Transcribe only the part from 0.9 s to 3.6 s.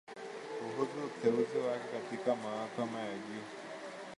uteuzi wake katika mahakama ya juu